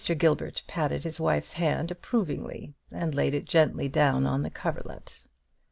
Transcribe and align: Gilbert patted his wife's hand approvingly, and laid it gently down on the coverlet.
Gilbert 0.17 0.63
patted 0.65 1.03
his 1.03 1.19
wife's 1.19 1.53
hand 1.53 1.91
approvingly, 1.91 2.73
and 2.91 3.13
laid 3.13 3.35
it 3.35 3.45
gently 3.45 3.87
down 3.87 4.25
on 4.25 4.41
the 4.41 4.49
coverlet. 4.49 5.25